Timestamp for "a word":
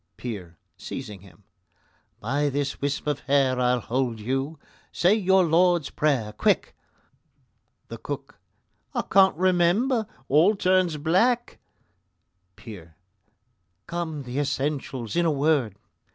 15.27-15.75